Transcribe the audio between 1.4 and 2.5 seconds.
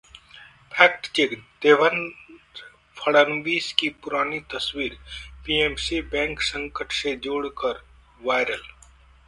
Devendra